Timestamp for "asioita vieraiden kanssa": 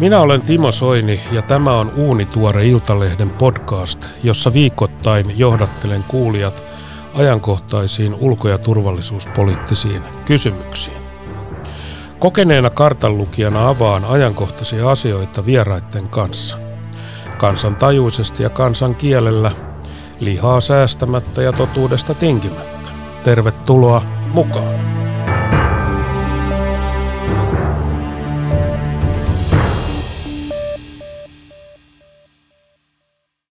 14.90-16.56